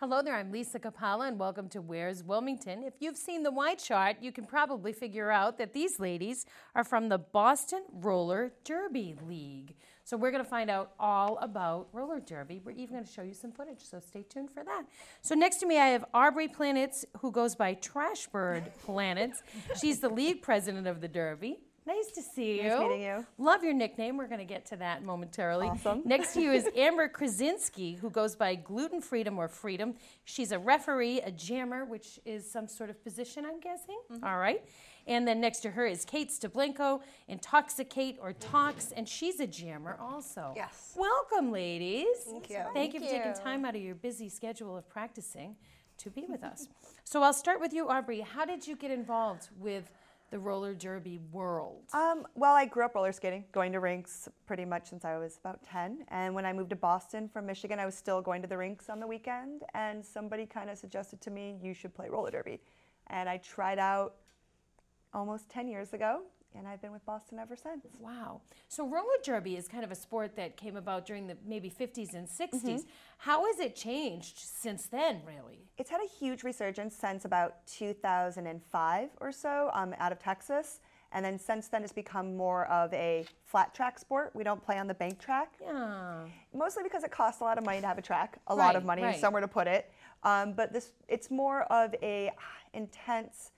[0.00, 2.84] Hello there, I'm Lisa Capalla, and welcome to Where's Wilmington.
[2.84, 6.84] If you've seen the Y chart, you can probably figure out that these ladies are
[6.84, 9.74] from the Boston Roller Derby League.
[10.04, 12.60] So we're going to find out all about roller derby.
[12.64, 14.84] We're even going to show you some footage, so stay tuned for that.
[15.20, 19.42] So next to me, I have Aubrey Planets, who goes by Trashbird Planets.
[19.80, 21.58] She's the league president of the Derby.
[21.88, 22.68] Nice to see you.
[22.68, 23.26] Nice meeting you.
[23.38, 24.18] Love your nickname.
[24.18, 25.68] We're going to get to that momentarily.
[25.68, 26.02] Awesome.
[26.04, 29.94] Next to you is Amber Krasinski, who goes by Gluten Freedom or Freedom.
[30.24, 33.98] She's a referee, a jammer, which is some sort of position, I'm guessing.
[34.12, 34.22] Mm-hmm.
[34.22, 34.62] All right.
[35.06, 39.96] And then next to her is Kate Stablenko, Intoxicate or Tox, and she's a jammer
[39.98, 40.52] also.
[40.54, 40.94] Yes.
[40.94, 42.18] Welcome, ladies.
[42.26, 42.60] Thank you.
[42.74, 45.56] Thank you for taking time out of your busy schedule of practicing
[45.96, 46.68] to be with us.
[47.04, 48.20] So I'll start with you, Aubrey.
[48.20, 49.90] How did you get involved with
[50.30, 51.84] the roller derby world?
[51.92, 55.38] Um, well, I grew up roller skating, going to rinks pretty much since I was
[55.38, 56.04] about 10.
[56.08, 58.90] And when I moved to Boston from Michigan, I was still going to the rinks
[58.90, 59.62] on the weekend.
[59.74, 62.60] And somebody kind of suggested to me, you should play roller derby.
[63.08, 64.14] And I tried out
[65.14, 66.22] almost 10 years ago,
[66.54, 67.86] and I've been with Boston ever since.
[67.98, 68.40] Wow.
[68.68, 72.14] So roller derby is kind of a sport that came about during the maybe 50s
[72.14, 72.84] and 60s.
[73.18, 75.66] How has it changed since then, really?
[75.76, 80.80] It's had a huge resurgence since about 2005 or so um, out of Texas.
[81.12, 84.32] And then since then, it's become more of a flat track sport.
[84.34, 85.54] We don't play on the bank track.
[85.60, 86.24] Yeah.
[86.52, 88.84] mostly because it costs a lot of money to have a track, a lot of
[88.84, 89.18] money, right.
[89.18, 89.90] somewhere to put it.
[90.22, 92.30] Um, but this, it's more of a
[92.74, 93.52] intense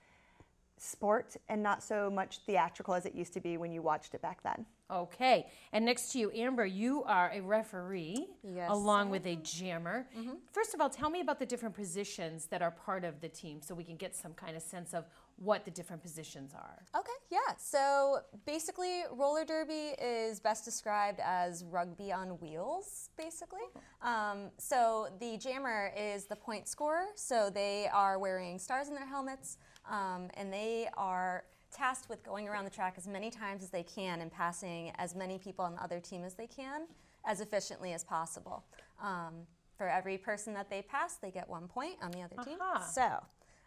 [0.80, 4.22] sport and not so much theatrical as it used to be when you watched it
[4.22, 4.64] back then.
[4.90, 5.46] Okay.
[5.72, 10.08] And next to you, Amber, you are a referee Yes, along with a jammer.
[10.50, 13.60] First of all, tell me about the different positions that are part of the team
[13.62, 15.04] so we can get some kind of sense of
[15.36, 16.82] what the different positions are.
[16.98, 17.54] Okay, yeah.
[17.56, 23.60] So basically, roller derby is best described as rugby on wheels, basically.
[24.02, 27.04] Um, so the jammer is the point scorer.
[27.14, 29.56] So they are wearing stars in their helmets,
[29.90, 33.82] um, and they are tasked with going around the track as many times as they
[33.82, 36.82] can and passing as many people on the other team as they can
[37.26, 38.64] as efficiently as possible.
[39.02, 39.46] Um,
[39.76, 42.58] for every person that they pass, they get one point on the other team.
[42.92, 43.08] So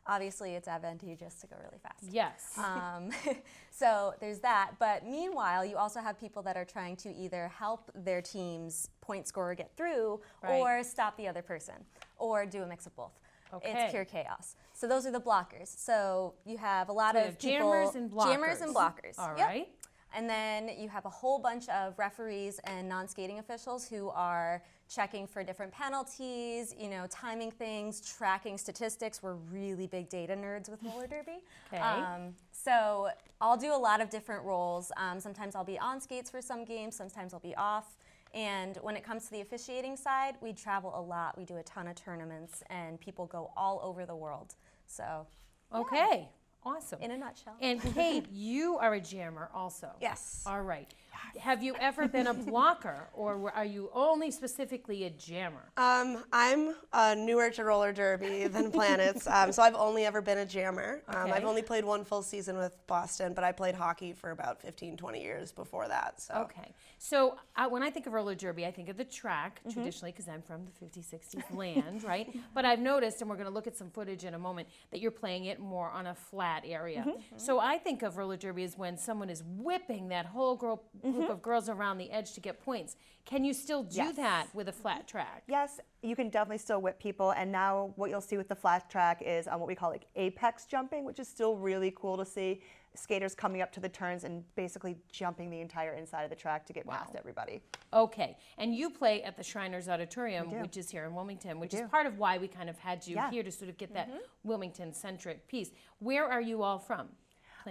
[0.05, 2.03] obviously, it's advantageous to go really fast.
[2.11, 2.53] Yes.
[2.57, 3.09] Um,
[3.71, 4.71] so there's that.
[4.79, 9.27] But meanwhile, you also have people that are trying to either help their team's point
[9.27, 10.59] scorer get through Right.
[10.59, 11.75] or stop the other person
[12.17, 13.19] or do a mix of both.
[13.53, 13.71] Okay.
[13.73, 14.55] It's pure chaos.
[14.83, 15.73] So those are the blockers.
[15.79, 19.17] So you have a lot So of people, jammers and jammers and blockers.
[19.17, 19.47] All Yep.
[19.47, 19.69] right.
[20.13, 24.61] And then you have a whole bunch of referees and non-skating officials who are
[24.93, 29.23] checking for different penalties, you know, timing things, tracking statistics.
[29.23, 31.37] We're really big data nerds with roller derby.
[31.73, 31.81] Okay.
[31.81, 33.07] Um, so
[33.39, 34.91] I'll do a lot of different roles.
[34.97, 36.93] Um, sometimes I'll be on skates for some games.
[36.93, 37.95] Sometimes I'll be off.
[38.33, 41.37] And when it comes to the officiating side, we travel a lot.
[41.37, 44.55] We do a ton of tournaments, and people go all over the world.
[44.87, 45.27] So,
[45.73, 46.29] Okay.
[46.65, 47.01] Awesome.
[47.01, 47.55] in a nutshell.
[47.61, 49.89] And Kate, you are a jammer also.
[50.01, 50.43] Yes.
[50.45, 50.93] All right.
[51.39, 55.71] Have you ever been a blocker, or were- are you only specifically a jammer?
[55.77, 60.39] Um, I'm uh, newer to roller derby than planets, um, so I've only ever been
[60.39, 61.01] a jammer.
[61.07, 61.31] Um, Okay.
[61.31, 64.97] I've only played one full season with Boston, but I played hockey for about 15,
[64.97, 66.21] 20 years before that.
[66.21, 66.73] So Okay.
[66.99, 69.71] So uh, when I think of roller derby, I think of the track Mm-hmm.
[69.71, 72.27] traditionally because I'm from the 50s, 60s land, right?
[72.53, 74.99] But I've noticed, and we're going to look at some footage in a moment, that
[75.01, 77.03] you're playing it more on a flat area.
[77.07, 77.37] Mm-hmm.
[77.37, 81.17] So I think of roller derby as when someone is whipping that whole girl, Mm-hmm.
[81.17, 82.95] group of girls around the edge to get points.
[83.25, 84.15] Can you still do Yes.
[84.15, 85.43] that with a flat track?
[85.47, 87.31] Yes, you can definitely still whip people.
[87.31, 90.05] And now what you'll see with the flat track is um, what we call like
[90.15, 92.61] apex jumping, which is still really cool to see.
[92.95, 96.65] Skaters coming up to the turns and basically jumping the entire inside of the track
[96.67, 97.61] to get past everybody.
[97.91, 101.81] Okay, and you play at the Shriners Auditorium, which is here in Wilmington, which is
[101.89, 103.31] part of why we kind of had you Yeah.
[103.31, 104.09] here to sort of get that
[104.43, 105.71] Wilmington-centric piece.
[105.99, 107.09] Where are you all from?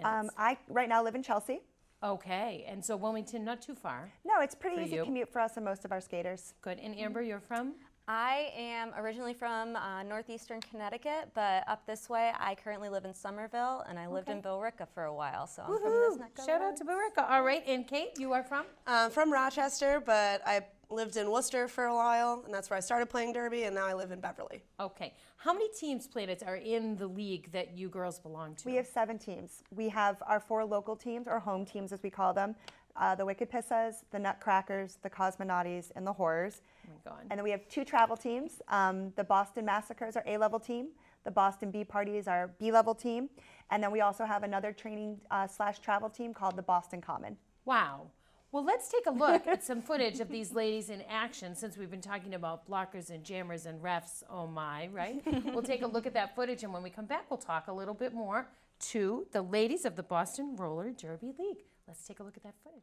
[0.02, 1.60] Um, I right now live in Chelsea.
[2.02, 4.10] okay, and so Wilmington, not too far.
[4.24, 5.04] No, it's pretty easy you.
[5.04, 6.54] commute for us and most of our skaters.
[6.62, 6.78] Good.
[6.80, 7.74] And Amber, you're from?
[8.08, 13.14] I am originally from uh, northeastern Connecticut, but up this way, I currently live in
[13.14, 16.44] Somerville, and I lived in Billerica for a while, so I'm from this neck of
[16.44, 17.30] Shout out to Billerica.
[17.30, 18.64] All right, and Kate, you are from?
[18.88, 22.80] um, from Rochester, but I lived in Worcester for a while, and that's where I
[22.80, 24.62] started playing derby, and now I live in Beverly.
[24.80, 25.14] Okay.
[25.36, 28.68] How many teams, Planets, are in the league that you girls belong to?
[28.68, 29.62] We have seven teams.
[29.74, 32.56] We have our four local teams, or home teams as we call them
[32.96, 36.62] uh, the Wicked Pissahs, the Nutcrackers, the Cosmonauties, and the Horrors.
[36.86, 37.26] Oh my God.
[37.30, 38.60] And then we have two travel teams.
[38.68, 40.88] Um, the Boston Massacres are A level team,
[41.24, 43.28] the Boston B Party is our B level team.
[43.70, 47.36] And then we also have another training uh, slash travel team called the Boston Common.
[47.64, 48.08] Wow.
[48.50, 51.90] Well, let's take a look at some footage of these ladies in action since we've
[51.90, 54.22] been talking about blockers and jammers and refs.
[54.28, 55.22] Oh my, right?
[55.46, 57.72] we'll take a look at that footage, and when we come back, we'll talk a
[57.72, 58.48] little bit more
[58.90, 61.64] to the ladies of the Boston Roller Derby League.
[61.86, 62.82] Let's take a look at that footage.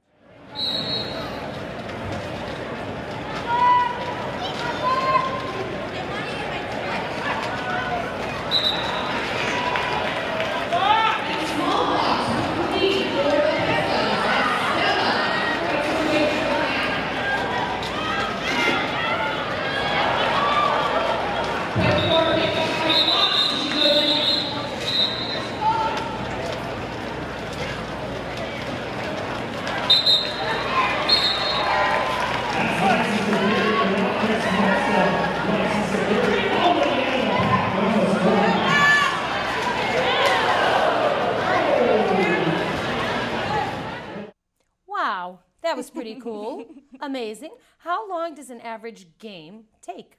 [44.87, 46.65] Wow, that was pretty cool.
[46.99, 47.51] Amazing.
[47.77, 50.17] How long does an average game take?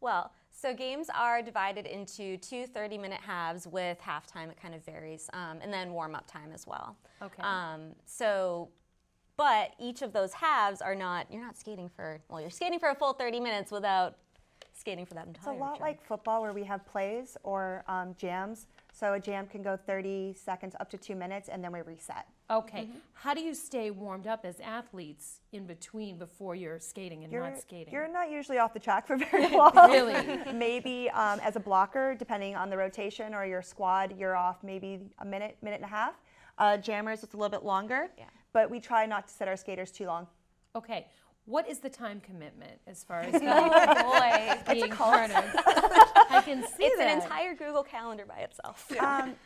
[0.00, 4.50] Well, so games are divided into two 30 minute halves with halftime.
[4.50, 5.28] It kind of varies.
[5.32, 6.96] Um, and then warm up time as well.
[7.22, 7.42] Okay.
[7.42, 8.68] Um, so,
[9.36, 12.88] but each of those halves are not, you're not skating for, well, you're skating for
[12.88, 14.16] a full 30 minutes without
[14.72, 15.54] skating for that entire time.
[15.54, 15.82] It's a lot term.
[15.82, 18.66] like football where we have plays or um, jams.
[18.92, 22.26] So a jam can go 30 seconds up to two minutes, and then we reset.
[22.50, 22.88] Okay.
[23.14, 27.42] How do you stay warmed up as athletes in between before you're skating and You're,
[27.42, 27.92] not skating?
[27.92, 29.72] you're not usually off the track for very long.
[29.74, 30.52] Really?
[30.54, 35.00] maybe um, as a blocker, depending on the rotation or your squad, you're off maybe
[35.18, 36.14] a minute, minute and a half.
[36.58, 38.08] Uh, jammers, it's a little bit longer.
[38.16, 38.24] Yeah.
[38.52, 40.26] But we try not to set our skaters too long.
[40.74, 41.06] okay.
[41.48, 43.30] What is the time commitment as far as
[44.66, 44.72] boy.
[44.74, 45.44] being part of?
[46.28, 47.06] I can see It's that.
[47.18, 48.90] an entire Google Calendar by itself.
[49.00, 49.36] Um,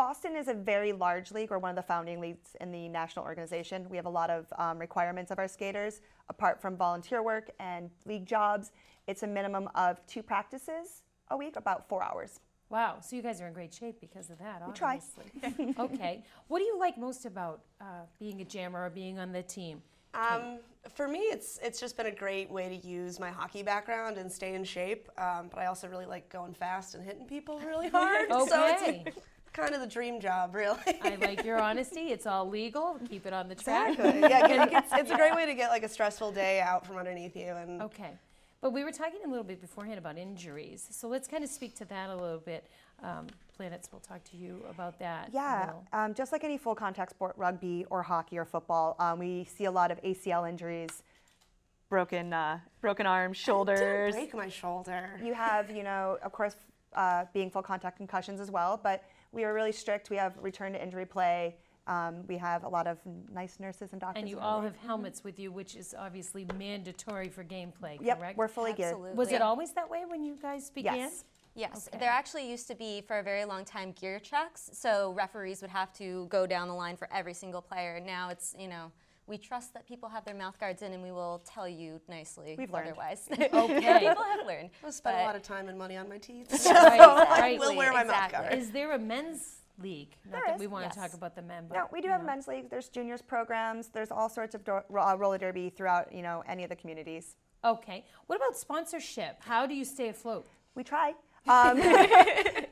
[0.00, 1.50] Boston is a very large league.
[1.50, 3.86] We're one of the founding leagues in the national organization.
[3.90, 6.00] We have a lot of um, requirements of our skaters,
[6.30, 8.72] apart from volunteer work and league jobs.
[9.06, 12.40] It's a minimum of two practices a week, about four hours.
[12.70, 15.02] Wow, so you guys are in great shape because of that, We try.
[15.78, 16.24] okay.
[16.48, 19.82] What do you like most about uh, being a jammer or being on the team?
[20.14, 20.60] Um,
[20.94, 24.32] for me, it's it's just been a great way to use my hockey background and
[24.32, 25.10] stay in shape.
[25.18, 28.30] Um, but I also really like going fast and hitting people really hard.
[28.30, 29.04] So Okay.
[29.06, 29.18] it's
[29.60, 30.78] kind of the dream job, really.
[31.02, 32.08] I like your honesty.
[32.10, 32.98] It's all legal.
[33.08, 33.98] Keep it on the track.
[33.98, 34.20] Exactly.
[34.20, 36.96] Yeah, get- it's, it's a great way to get like a stressful day out from
[36.96, 37.48] underneath you.
[37.52, 38.10] And Okay.
[38.60, 40.86] But we were talking a little bit beforehand about injuries.
[40.90, 42.66] So let's kind of speak to that a little bit.
[43.02, 43.26] Um,
[43.56, 45.30] Planets will talk to you about that.
[45.32, 49.44] Yeah, um, just like any full contact sport, rugby or hockey or football, um, we
[49.44, 51.02] see a lot of ACL injuries,
[51.88, 54.14] broken, uh, broken arms, shoulders.
[54.14, 55.10] break my shoulder.
[55.24, 56.54] You have, you know, of course,
[56.94, 60.10] uh, being full contact concussions as well, but we are really strict.
[60.10, 61.56] We have return to injury play.
[61.86, 62.98] Um, we have a lot of
[63.32, 64.20] nice nurses and doctors.
[64.20, 64.44] And you around.
[64.46, 68.38] all have helmets with you, which is obviously mandatory for gameplay, Yep, correct?
[68.38, 68.92] we're fully geared.
[68.92, 69.16] Absolutely.
[69.16, 70.96] Was it always that way when you guys began?
[70.96, 71.24] Yes.
[71.56, 71.98] Yes, Okay.
[71.98, 75.70] there actually used to be for a very long time gear checks, so referees would
[75.70, 77.98] have to go down the line for every single player.
[77.98, 78.92] Now it's you know
[79.30, 82.56] we trust that people have their mouth guards in, and we will tell you nicely.
[82.58, 82.88] We've learned.
[82.88, 83.98] Otherwise, Okay.
[84.08, 84.70] people have learned.
[84.86, 86.48] I spent a lot of time and money on my teeth.
[86.66, 87.58] Right, I right.
[87.58, 88.52] will wear my mouth guard.
[88.52, 90.16] Is there a men's league?
[90.24, 90.94] Not There that is, we want yes.
[90.94, 92.26] to talk about the men, but No, we do have know.
[92.26, 92.68] men's leagues.
[92.68, 93.88] There's juniors programs.
[93.88, 97.36] There's all sorts of do- uh, roller derby throughout, you know, any of the communities.
[97.64, 98.04] Okay.
[98.26, 99.36] What about sponsorship?
[99.40, 100.46] How do you stay afloat?
[100.74, 101.14] We try.
[101.46, 101.80] Um,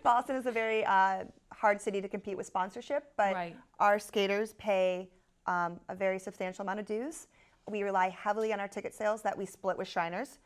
[0.02, 3.56] Boston is a very uh, hard city to compete with sponsorship, but Right.
[3.78, 5.08] our skaters pay
[5.48, 7.26] um, a very substantial amount of dues.
[7.68, 10.38] We rely heavily on our ticket sales that we split with Shriners,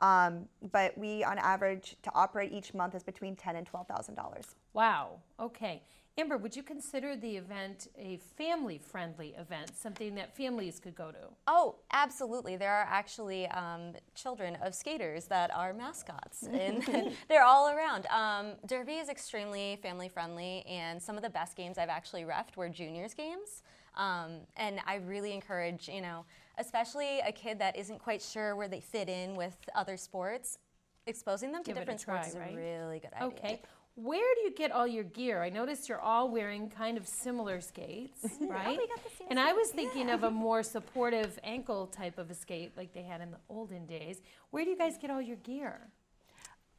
[0.00, 4.14] um, but we, on average, to operate each month is between ten and twelve thousand
[4.14, 4.54] dollars.
[4.72, 5.18] Wow.
[5.38, 5.82] Okay.
[6.18, 11.18] Amber, would you consider the event a family-friendly event, something that families could go to?
[11.46, 12.56] Oh, absolutely.
[12.56, 16.84] There are actually um, children of skaters that are mascots, and
[17.28, 18.06] they're all around.
[18.08, 22.56] Um, Derby is extremely family friendly, and some of the best games I've actually refed
[22.56, 23.62] were juniors games.
[23.96, 26.24] Um, and I really encourage, you know,
[26.58, 30.58] especially a kid that isn't quite sure where they fit in with other sports,
[31.06, 33.28] exposing them to Give it a different sports try, is a really good idea.
[33.28, 33.62] Okay.
[33.96, 35.42] Where do you get all your gear?
[35.42, 38.78] I noticed you're all wearing kind of similar skates, right?
[38.78, 42.30] we got the same and I was thinking of a more supportive ankle type of
[42.30, 44.22] a skate like they had in the olden days.
[44.50, 45.80] Where do you guys get all your gear?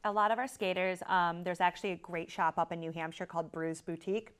[0.04, 3.26] A lot of our skaters, um, there's actually a great shop up in New Hampshire
[3.26, 4.32] called Bruised Boutique.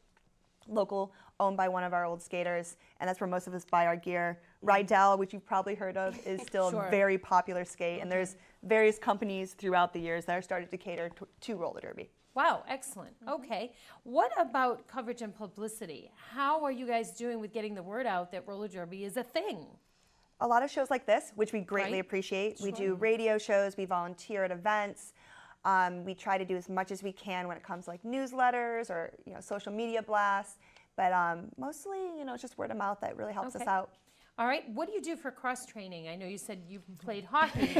[0.68, 3.86] Local, owned by one of our old skaters, and that's where most of us buy
[3.86, 4.38] our gear.
[4.64, 4.68] Mm-hmm.
[4.70, 6.84] Riedell, which you've probably heard of, is still Sure.
[6.86, 10.76] a very popular skate, and there's various companies throughout the years that are started to
[10.76, 12.10] cater to, to roller derby.
[12.34, 13.14] Wow, excellent.
[13.20, 13.34] Mm-hmm.
[13.42, 13.72] Okay.
[14.04, 16.10] What about coverage and publicity?
[16.32, 19.22] How are you guys doing with getting the word out that roller derby is a
[19.22, 19.66] thing?
[20.40, 22.00] a lot of shows like this, which we greatly Right.
[22.00, 22.60] appreciate.
[22.60, 25.12] We do radio shows, we volunteer at events.
[25.64, 28.02] Um, we try to do as much as we can when it comes to like
[28.02, 30.58] newsletters or you know social media blasts.
[30.96, 33.90] But um, mostly, you know, it's just word of mouth that really helps us out.
[34.38, 34.68] All right.
[34.70, 36.08] What do you do for cross training?
[36.08, 37.76] I know you said you played hockey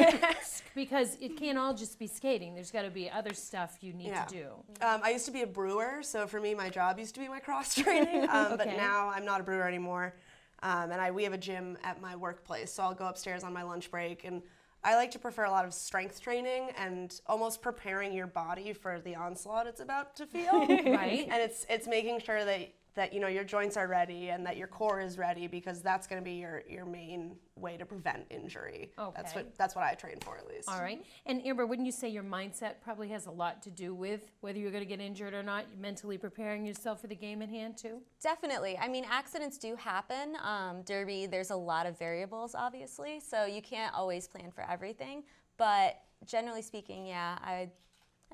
[0.74, 2.54] because it can't all just be skating.
[2.54, 4.24] There's got to be other stuff you need Yeah.
[4.24, 4.46] to do.
[4.80, 7.28] Um, I used to be a brewer, so for me, my job used to be
[7.28, 8.26] my cross training.
[8.30, 10.14] Um, But now I'm not a brewer anymore,
[10.62, 13.52] um, and I we have a gym at my workplace, so I'll go upstairs on
[13.52, 14.42] my lunch break, and
[14.84, 19.00] I like to prefer a lot of strength training and almost preparing your body for
[19.00, 20.66] the onslaught it's about to feel.
[20.92, 21.28] Right.
[21.30, 24.56] And it's it's making sure that that you know your joints are ready and that
[24.56, 28.24] your core is ready because that's going to be your your main way to prevent
[28.30, 28.92] injury.
[28.98, 29.12] Okay.
[29.16, 30.68] That's what that's what I train for at least.
[30.68, 31.04] All right.
[31.26, 34.58] And Amber, wouldn't you say your mindset probably has a lot to do with whether
[34.58, 35.66] you're going to get injured or not?
[35.70, 38.00] You're Mentally preparing yourself for the game at hand too.
[38.22, 38.78] Definitely.
[38.78, 40.36] I mean, accidents do happen.
[40.42, 45.24] Um, derby, there's a lot of variables, obviously, so you can't always plan for everything.
[45.56, 47.70] But generally speaking, yeah, I,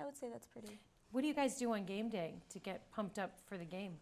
[0.01, 0.79] I would say that's pretty.
[1.11, 3.95] What do you guys do on game day to get pumped up for the game?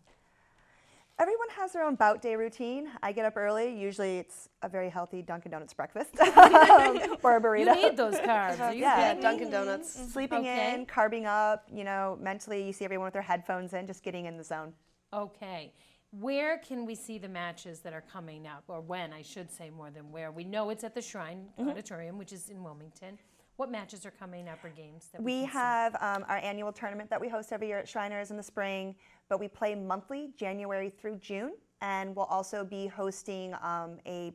[1.18, 2.88] Everyone has their own bout day routine.
[3.02, 3.74] I get up early.
[3.74, 7.74] Usually, it's a very healthy Dunkin' Donuts breakfast um, or a burrito.
[7.74, 8.60] You need those carbs.
[8.60, 9.14] Are you Yeah.
[9.14, 9.20] Yeah?
[9.22, 10.12] Dunkin' Donuts.
[10.12, 10.74] Sleeping Okay.
[10.74, 11.64] in, carbing up.
[11.72, 14.74] You know, mentally, you see everyone with their headphones in, just getting in the zone.
[15.14, 15.72] Okay.
[16.10, 19.70] Where can we see the matches that are coming up, or when, I should say
[19.70, 20.30] more than where?
[20.30, 21.70] We know it's at the Shrine Mm-hmm.
[21.70, 23.18] Auditorium, which is in Wilmington.
[23.56, 27.08] What matches are coming up or games that we, We have um, our annual tournament
[27.08, 28.94] that we host every year at Shriners in the spring,
[29.30, 34.34] but we play monthly, January through June, and we'll also be hosting um, a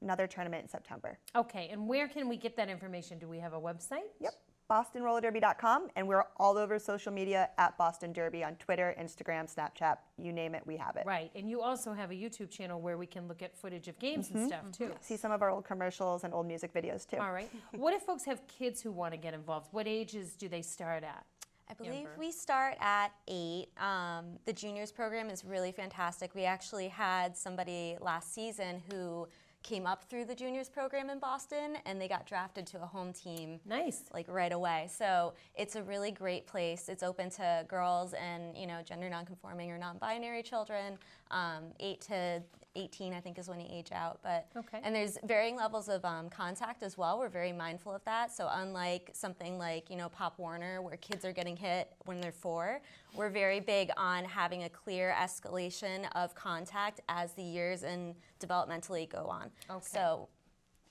[0.00, 1.16] another tournament in September.
[1.36, 3.18] Okay, and where can we get that information?
[3.20, 4.08] Do we have a website?
[4.20, 4.34] Yep,
[4.72, 10.32] BostonRollerDerby.com, and we're all over social media at Boston Derby on Twitter, Instagram, Snapchat, you
[10.32, 11.04] name it, we have it.
[11.04, 13.98] Right, and you also have a YouTube channel where we can look at footage of
[13.98, 14.38] games Mm-hmm.
[14.38, 14.90] and stuff too.
[15.00, 17.18] See some of our old commercials and old music videos too.
[17.18, 17.50] All right.
[17.72, 19.68] What if folks have kids who want to get involved?
[19.72, 21.24] What ages do they start at?
[21.68, 22.10] I believe Amber.
[22.18, 23.68] we start at eight.
[23.78, 26.34] Um, the juniors program is really fantastic.
[26.34, 29.26] We actually had somebody last season who
[29.62, 33.12] came up through the juniors program in Boston and they got drafted to a home
[33.12, 34.04] team Nice.
[34.12, 34.88] like right away.
[34.96, 36.88] So it's a really great place.
[36.88, 40.98] It's open to girls and you know gender nonconforming or non-binary children.
[41.30, 42.42] Um, eight to
[42.74, 44.20] 18, I think, is when you age out.
[44.22, 44.80] But Okay.
[44.82, 47.18] and there's varying levels of um, contact as well.
[47.18, 48.32] We're very mindful of that.
[48.32, 52.32] So unlike something like you know Pop Warner, where kids are getting hit when they're
[52.32, 52.80] four,
[53.14, 59.08] we're very big on having a clear escalation of contact as the years and developmentally
[59.08, 59.50] go on.
[59.70, 59.80] Okay.
[59.84, 60.28] So.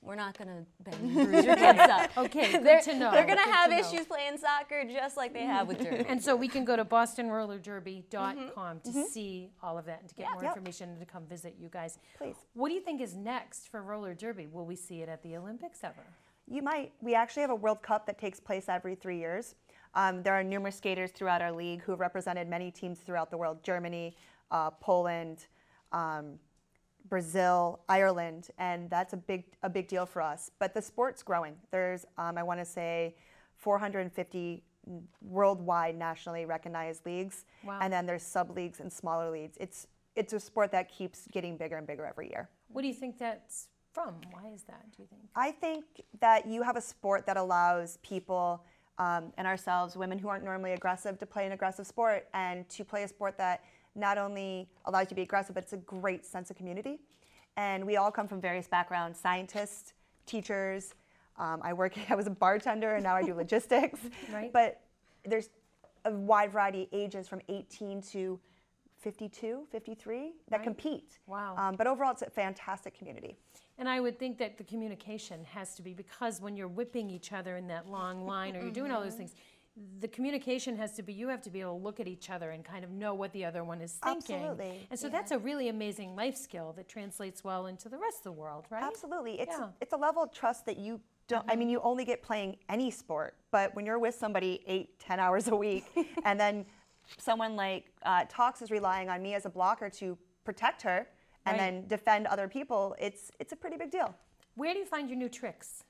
[0.03, 2.09] We're not gonna bang and bruise your kids up.
[2.17, 3.11] Okay, good they're, to know.
[3.11, 3.87] They're gonna have to know.
[3.87, 6.05] issues playing soccer just like they have with derby.
[6.09, 10.25] And so we can go to bostonrollerderby.com to see all of that and to get
[10.25, 10.45] more Mm-hmm.
[10.45, 10.55] Yep.
[10.57, 11.99] information and to come visit you guys.
[12.17, 12.35] Please.
[12.53, 14.47] What do you think is next for roller derby?
[14.47, 16.03] Will we see it at the Olympics ever?
[16.47, 16.91] You might.
[17.01, 19.55] We actually have a World Cup that takes place every three years.
[19.93, 23.37] Um, there are numerous skaters throughout our league who have represented many teams throughout the
[23.37, 24.15] world Germany,
[24.49, 25.45] uh, Poland,
[25.91, 26.39] um,
[27.09, 30.51] Brazil, Ireland, and that's a big, a big deal for us.
[30.59, 31.55] But the sport's growing.
[31.71, 33.15] There's, um, I want to say,
[33.57, 34.63] 450
[35.21, 37.79] worldwide nationally recognized leagues, Wow.
[37.81, 39.57] and then there's sub leagues and smaller leagues.
[39.59, 42.49] It's, it's a sport that keeps getting bigger and bigger every year.
[42.69, 44.15] What do you think that's from?
[44.31, 45.21] Why is that, do you think?
[45.35, 45.85] I think
[46.19, 48.63] that you have a sport that allows people
[48.97, 52.83] um, and ourselves, women who aren't normally aggressive, to play an aggressive sport and to
[52.85, 53.63] play a sport that
[53.95, 56.99] not only allows you to be aggressive, but it's a great sense of community.
[57.57, 59.93] And we all come from various backgrounds scientists,
[60.25, 60.93] teachers.
[61.37, 63.99] Um, I work, I was a bartender and now I do logistics.
[64.33, 64.51] Right.
[64.53, 64.81] But
[65.25, 65.49] there's
[66.05, 68.39] a wide variety of ages from 18 to
[68.99, 70.63] 52, 53 that Right.
[70.63, 71.19] compete.
[71.27, 71.55] Wow.
[71.57, 73.35] Um, but overall, it's a fantastic community.
[73.77, 77.33] And I would think that the communication has to be because when you're whipping each
[77.33, 79.33] other in that long line or you're doing all those things,
[79.99, 82.51] the communication has to be you have to be able to look at each other
[82.51, 84.35] and kind of know what the other one is thinking.
[84.37, 84.87] Absolutely.
[84.89, 88.23] And so that's a really amazing life skill that translates well into the rest of
[88.23, 88.83] the world, right?
[88.83, 89.39] Absolutely.
[89.39, 89.69] It's Yeah.
[89.79, 92.91] it's a level of trust that you don't I mean you only get playing any
[92.91, 95.85] sport, but when you're with somebody eight, ten hours a week
[96.25, 96.65] and then
[97.17, 101.07] someone like uh, Tox is relying on me as a blocker to protect her
[101.45, 101.57] and Right.
[101.57, 104.13] then defend other people, it's it's a pretty big deal.
[104.55, 105.83] Where do you find your new tricks?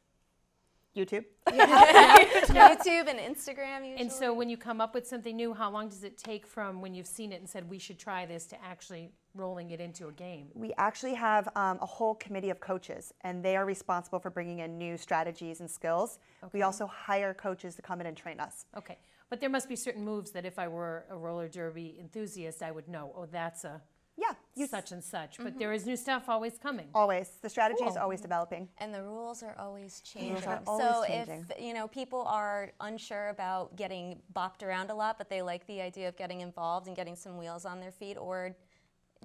[0.96, 1.24] YouTube.
[1.48, 3.96] YouTube and Instagram usually.
[3.98, 6.82] And so when you come up with something new, how long does it take from
[6.82, 10.08] when you've seen it and said we should try this to actually rolling it into
[10.08, 10.48] a game?
[10.54, 14.60] We actually have um, a whole committee of coaches, and they are responsible for bringing
[14.60, 16.20] in new strategies and skills.
[16.52, 18.66] We also hire coaches to come in and train us.
[18.78, 18.98] Okay,
[19.30, 22.72] but there must be certain moves that if I were a roller derby enthusiast, I
[22.72, 23.14] would know.
[23.16, 24.01] Oh, that's a Yeah, you
[24.70, 25.38] such and such.
[25.38, 26.88] But there is new stuff always coming.
[26.94, 27.30] always.
[27.42, 28.02] The strategy is Cool.
[28.04, 28.70] always developing.
[28.78, 30.46] and the rules are always changing.
[30.48, 31.46] are so always changing.
[31.50, 35.66] if you know people are unsure about getting bopped around a lot, but they like
[35.68, 38.56] the idea of getting involved and getting some wheels on their feet, or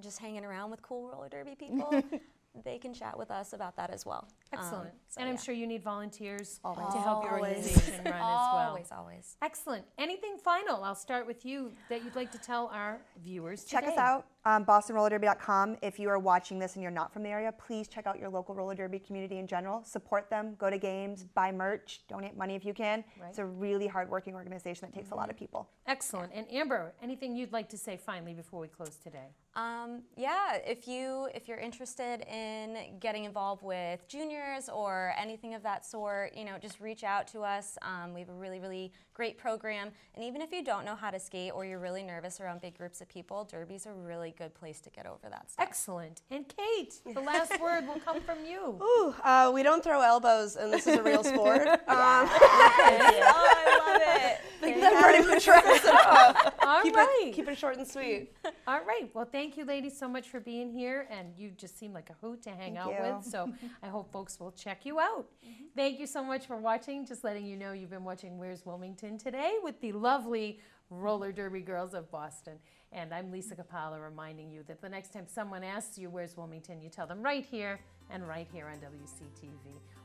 [0.00, 2.02] just hanging around with cool roller derby people,
[2.64, 4.28] they can chat with us about that as well.
[4.52, 4.90] Um, Excellent.
[5.08, 5.40] so and I'm yeah.
[5.40, 6.92] sure you need volunteers Always.
[6.94, 7.56] to help your Always.
[7.66, 8.68] organization run as well.
[8.68, 9.36] Always, always.
[9.42, 9.84] Excellent.
[9.98, 10.82] Anything final?
[10.84, 13.64] I'll start with you that you'd like to tell our viewers.
[13.64, 14.00] Check us today.
[14.02, 15.76] out, um, bostonrollerderby.com.
[15.82, 18.30] If you are watching this and you're not from the area, please check out your
[18.30, 19.82] local roller derby community in general.
[19.82, 23.02] Support them, go to games, buy merch, donate money if you can.
[23.20, 23.28] Right.
[23.28, 25.68] It's a really hardworking organization that takes a lot of people.
[25.88, 26.32] Excellent.
[26.32, 29.34] And Amber, anything you'd like to say finally before we close today?
[29.56, 35.62] Um, yeah, if you if you're interested in getting involved with juniors or anything of
[35.62, 37.78] that sort, you know, just reach out to us.
[37.80, 41.10] Um, we have a really really great program, and even if you don't know how
[41.10, 44.54] to skate or you're really nervous around big groups of people, derbies are really good
[44.54, 45.66] place to get over that stuff.
[45.66, 46.22] Excellent.
[46.30, 48.78] And Kate, the last word will come from you.
[48.82, 51.66] Ooh, uh, we don't throw elbows, and this is a real sport.
[51.86, 54.40] Um, oh, I love it.
[54.40, 56.54] I think that pretty much wraps it up.
[56.62, 57.18] All keep, right.
[57.22, 58.32] it, keep it short and sweet.
[58.66, 59.08] All right.
[59.14, 61.06] Well, thank you, ladies, so much for being here.
[61.10, 63.14] And you just seem like a hoot to hang Thank out you.
[63.14, 63.24] with.
[63.24, 63.52] So
[63.82, 65.26] I hope folks will check you out.
[65.74, 67.06] Thank you so much for watching.
[67.06, 71.60] Just letting you know you've been watching Where's Wilmington today with the lovely roller derby
[71.60, 72.58] girls of Boston.
[72.96, 76.80] And I'm Lisa Capalla reminding you that the next time someone asks you where's Wilmington,
[76.80, 79.50] you tell them right here and right here on WCTV.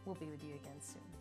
[0.04, 1.21] We'll be with you again soon.